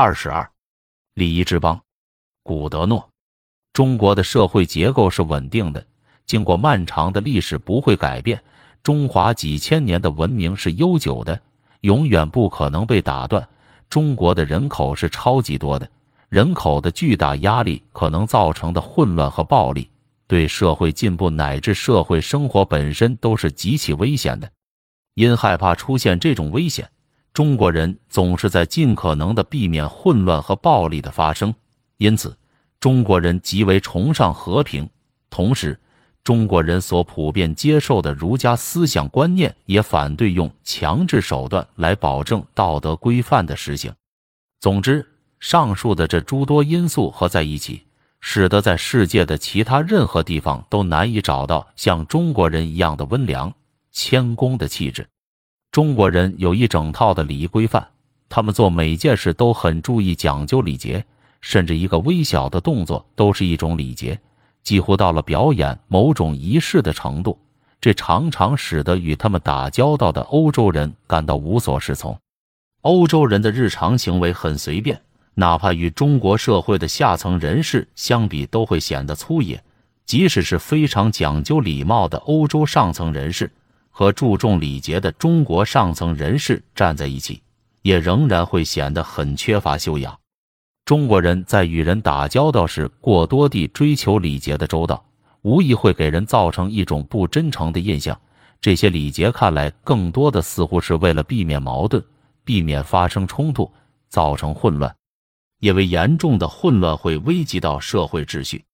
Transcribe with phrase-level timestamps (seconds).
[0.00, 0.48] 二十二，
[1.14, 1.82] 礼仪之邦，
[2.44, 3.10] 古德诺。
[3.72, 5.84] 中国的社会结构是稳定的，
[6.24, 8.40] 经过漫长的历史不会改变。
[8.84, 11.42] 中华几千年的文明是悠久的，
[11.80, 13.48] 永远不可能被打断。
[13.90, 15.90] 中国的人口是超级多的，
[16.28, 19.90] 人口的巨大压力可能造成的混乱和暴力，
[20.28, 24.48] 对社会进步乃至社会生活本身都是极其危险的。
[25.14, 26.88] 因害怕出现这种危险。
[27.38, 31.54] 中国人总是在尽可能的避免混乱和暴力的发生，
[31.98, 32.36] 因此，
[32.80, 34.90] 中国人极为崇尚和平。
[35.30, 35.78] 同时，
[36.24, 43.94] 中国人所普遍接受的儒家思想观念也反对用强制手段来保证道德规范的实行。
[44.58, 45.08] 总之，
[45.38, 47.84] 上述的这诸多因素合在一起，
[48.18, 53.54] 使得在世界的其他任何地方都难以找到像中国人一样的温良
[53.92, 55.06] 谦恭的气质。
[55.70, 57.86] 中国人有一整套的礼仪规范，
[58.28, 61.04] 他们做每件事都很注意讲究礼节，
[61.40, 64.18] 甚至一个微小的动作都是一种礼节，
[64.62, 67.38] 几乎到了表演某种仪式的程度。
[67.80, 72.18] 这常常使得与他们打交道的欧洲人感到无所适从。
[72.80, 75.00] 欧洲人的日常行为很随便，
[75.34, 79.62] 哪怕与中国社会的下层人士相比，都会显得粗野。
[80.06, 83.50] 即使是非常讲究礼貌的欧洲上层人士。
[83.98, 87.42] 和注重礼节的中国上层人士站在一起，
[87.82, 90.16] 也仍然会显得很缺乏修养。
[90.84, 95.04] 中国人在与人打交道时过多地追求礼节的周到，
[95.42, 98.16] 无疑会给人造成一种不真诚的印象。
[98.60, 102.00] 这些礼节看来更多的似乎是为了避免矛盾，
[102.44, 103.68] 避免发生冲突，
[104.08, 104.94] 造成混乱，
[105.58, 108.64] 因为严重的混乱会危及到社会秩序。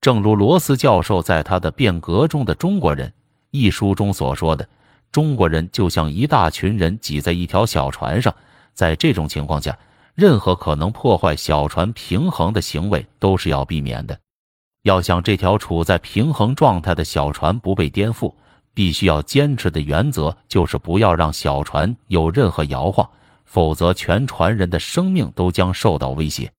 [0.00, 3.08] 正如罗斯教授在他的《变革中的中国人》。
[3.50, 4.68] 一书中所说的，
[5.12, 8.34] 中国人就像一大群人挤在一条小船上，
[8.74, 9.76] 在这种情况下，
[10.14, 14.18] 任何可能破坏小船平衡的行为都是要避免的。
[14.82, 18.32] 要想这条处在平衡状态的小船不被颠覆，
[18.72, 23.08] 必须要坚持的原则就是不要让小船有任何摇晃，
[23.44, 26.50] 否则全船人的生命都将受到威胁。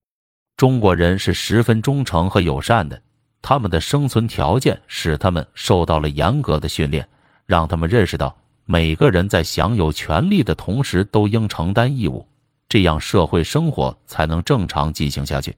[0.57, 3.01] 中国人是十分忠诚和友善的。
[3.41, 7.07] 他们的生存条件使他们受到了严格的训练，
[7.45, 8.35] 让他们认识到
[8.65, 12.27] 每个人在享有权利的同时都应承担义务，
[12.69, 15.55] 这样社会生活才能正常进行下去。